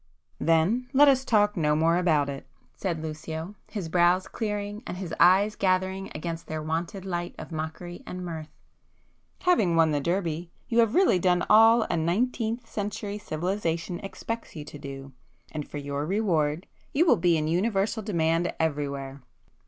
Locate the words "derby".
10.01-10.49